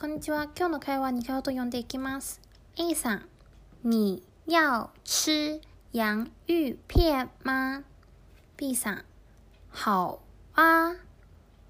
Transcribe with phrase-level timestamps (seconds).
[0.00, 0.44] こんにちは。
[0.56, 2.40] 今日の会話に顔と読んでいきます。
[2.76, 3.28] A さん、
[3.84, 5.60] 你要吃
[5.92, 7.84] 洋芋片吗
[8.56, 9.04] ?B さん、
[9.70, 10.22] 好
[10.54, 10.96] 啊。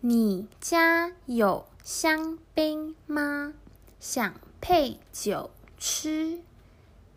[0.01, 3.53] 你家有香槟吗？
[3.98, 6.39] 想配酒吃。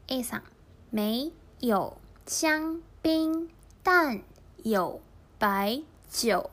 [0.08, 0.42] A さん、
[0.90, 1.96] 没有
[2.26, 3.50] 香槟，
[3.84, 4.24] 但
[4.64, 5.00] 有
[5.38, 6.50] 白酒，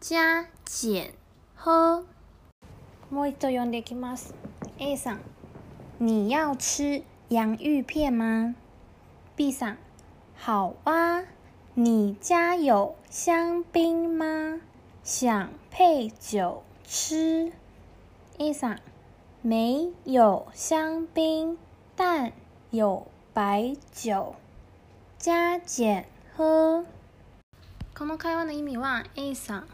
[0.00, 1.12] 加减
[1.54, 2.06] 喝。
[3.10, 4.34] もう一度読んでいきます。
[4.78, 5.20] A さん、
[6.00, 8.54] 你要吃洋芋片吗
[9.36, 9.76] ？B さん、
[10.36, 11.22] 好啊。
[11.74, 14.60] 你家有香槟吗？
[15.04, 17.52] 想配酒吃
[18.38, 18.78] ？A さん、
[19.42, 21.56] 没有香槟，
[21.94, 22.32] 但
[22.70, 24.34] 有白酒。
[25.18, 26.84] 加减喝。
[27.96, 29.66] この会話の意味は A さん、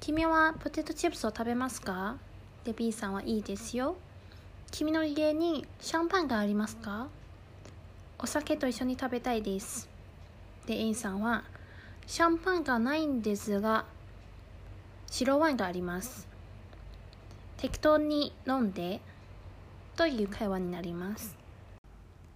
[0.00, 2.16] 君はポテトチップスを食べますか？
[2.64, 3.96] で B さんはいいですよ。
[4.70, 7.08] 君の家にシャンパンがありますか？
[8.18, 9.88] お酒と一緒に食べたいです。
[10.66, 11.44] で A さんは
[12.06, 13.84] シャンパンがないんですが
[15.10, 16.26] 白ワインがあります。
[17.58, 19.00] 適当に飲んで
[19.96, 21.36] という会話になります。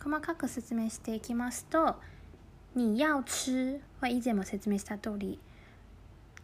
[0.03, 1.97] 細かく説明していきますと
[2.77, 5.39] 「你要吃」は以前も説明した通り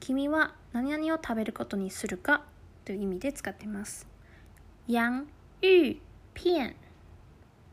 [0.01, 2.43] 君は何々を食べることにするか
[2.85, 4.07] という意味で使ってます。
[4.87, 5.01] 洋
[5.63, 5.97] 芋
[6.35, 6.75] 片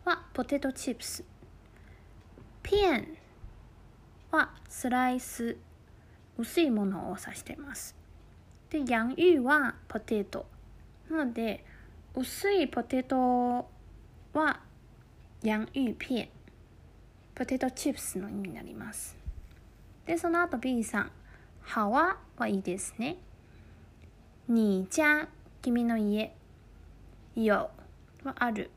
[0.06, 1.24] はポテトチップス。
[2.64, 3.06] 片
[4.32, 5.58] はスライス、
[6.38, 7.96] 薄いものを指しています。
[8.70, 10.46] で、洋芋はポテト。
[11.10, 11.66] なので、
[12.16, 13.18] 薄いポテト
[14.34, 14.62] は
[15.44, 16.30] 洋芋片。
[17.36, 19.18] ポテトチップスの意味になります。
[20.06, 21.12] で、その後 B さん。
[21.74, 23.18] 好啊はいいですね。
[24.54, 25.30] 你家、
[25.62, 26.36] 君の家。
[27.36, 27.70] 有は
[28.36, 28.70] ある。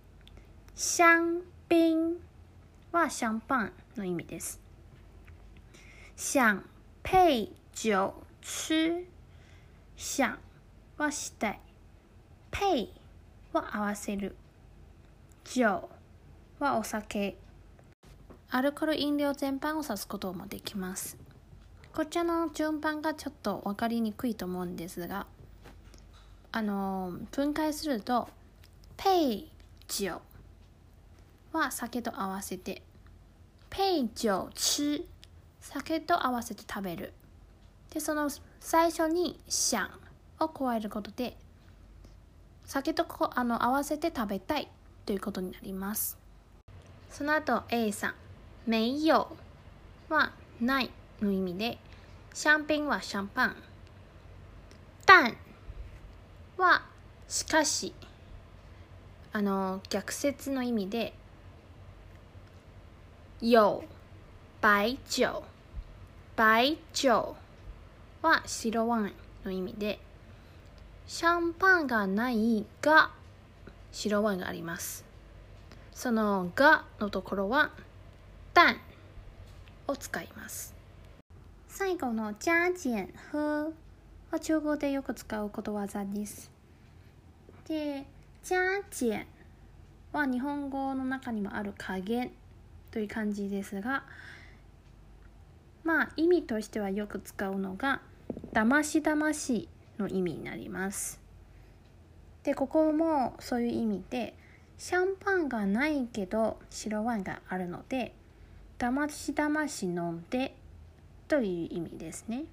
[0.76, 2.20] 香槟
[2.92, 4.60] はシャンパンの意味です。
[6.14, 6.62] 想
[7.02, 9.04] 配酒吃。
[9.96, 10.38] 想
[10.96, 11.60] はしたい。
[12.52, 12.92] 配
[13.52, 14.36] は合わせる。
[15.42, 17.36] 酒はお酒。
[18.50, 21.18] アルコール飲料全般を指すこともできます。
[21.92, 25.26] こちらの順番がちょっと分かりにくいと思うんですが、
[26.56, 28.28] あの分解すると、
[28.96, 29.50] ペイ
[29.88, 30.20] ジョ
[31.52, 32.80] は酒と合わせて、
[33.70, 35.04] ペイジョ吃
[35.58, 37.12] 酒と合わせて食べる。
[37.92, 39.90] で、その最初にシャン
[40.38, 41.36] を加えることで、
[42.64, 44.68] 酒とこあの合わせて食べたい
[45.06, 46.16] ということになります。
[47.10, 48.14] その後 A さん、
[48.70, 49.26] 没有
[50.08, 51.78] はないの意味で、
[52.32, 53.56] シャンペンはシャンパン。
[55.04, 55.36] 但
[56.56, 56.82] は
[57.28, 57.92] しかし、
[59.32, 61.14] あの逆説の意味で、
[63.40, 63.80] 有
[64.60, 65.26] 白酒。
[66.36, 67.08] 白酒
[68.22, 69.12] は白ワイン
[69.44, 69.98] の意味で、
[71.06, 73.10] シャンパンがないが
[73.92, 75.04] 白ワインがあります。
[75.92, 77.70] そのがのところは、
[78.52, 78.80] 但
[79.88, 80.74] を使います。
[81.68, 83.74] 最後の加減喝
[84.30, 86.50] は中国でよく使うことわざです。
[87.66, 88.04] で、
[88.42, 88.56] 加
[89.00, 89.26] 減
[90.12, 92.30] は日本語の中にもある加減
[92.90, 94.04] という感じですが、
[95.82, 98.00] まあ意味としてはよく使うのが、
[98.52, 99.68] だましだまし
[99.98, 101.20] の意味になります。
[102.42, 104.34] で、ここもそういう意味で、
[104.76, 108.14] シャンパンがないけど白ワインがあるので、
[108.76, 110.54] だましだまし飲んで
[111.28, 112.44] という意味ですね。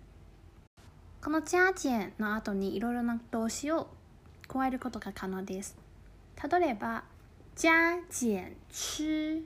[1.23, 3.89] このジャージェンの後にいろいろな動詞を
[4.47, 5.77] 加えることが可能です。
[6.51, 7.03] 例えば、
[7.55, 9.43] ジャージェン吃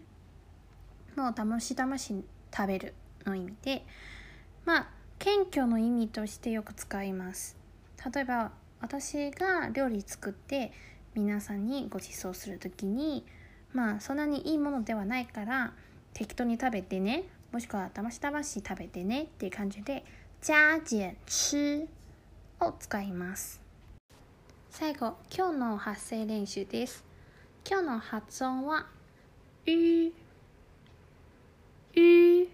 [1.17, 2.23] のだましだまし
[2.55, 2.93] 食べる
[3.25, 3.85] の意味で、
[4.63, 4.87] まあ、
[5.19, 7.57] 謙虚の意味としてよく使います。
[8.13, 10.71] 例えば、私が料理作って
[11.13, 13.25] 皆さんにご馳走するときに、
[13.73, 15.73] まあ、そんなにいいものではないから、
[16.13, 20.05] 適当に食べてね、もしくはだましだまし食べてねっていう感じで、
[20.47, 21.87] 加減吃
[22.59, 23.59] を使います。
[24.69, 27.03] 最後、今日の発声練習です。
[27.67, 28.85] 今日の発音は、
[29.65, 29.71] う、
[31.99, 32.47] う。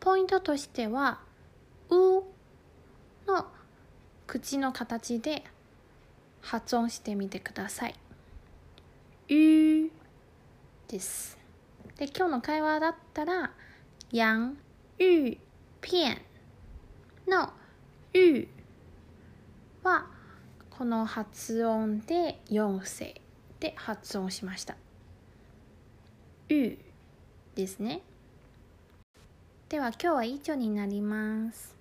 [0.00, 1.20] ポイントとしては、
[1.90, 2.24] う
[3.28, 3.46] の
[4.26, 5.44] 口の形で
[6.40, 7.94] 発音してみてください。
[9.30, 9.90] う
[10.88, 11.38] です。
[11.98, 13.52] で、今日の会話だったら、
[14.10, 14.56] 洋
[14.98, 15.36] 芋
[15.80, 16.27] 片
[17.28, 17.52] の
[18.14, 18.48] う
[19.82, 20.06] は、
[20.70, 23.20] この発音で4世
[23.60, 24.76] で発音しました
[26.48, 26.78] 「う」
[27.54, 28.00] ですね。
[29.68, 31.77] では今日は以上になります。